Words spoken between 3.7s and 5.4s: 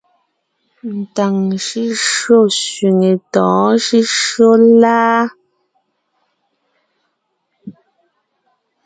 shʉ́shyó láa?